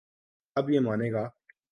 [0.55, 1.29] اب یہ مانے گا۔